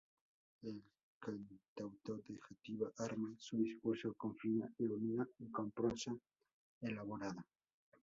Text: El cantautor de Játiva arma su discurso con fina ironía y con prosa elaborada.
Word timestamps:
El 0.63 0.83
cantautor 1.19 2.23
de 2.23 2.35
Játiva 2.39 2.91
arma 2.97 3.35
su 3.37 3.57
discurso 3.59 4.15
con 4.15 4.35
fina 4.35 4.67
ironía 4.79 5.27
y 5.37 5.51
con 5.51 5.69
prosa 5.69 6.17
elaborada. 6.81 7.45